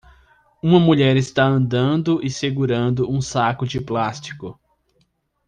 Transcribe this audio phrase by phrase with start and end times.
[0.63, 4.59] Uma mulher está andando e segurando um saco de plástico.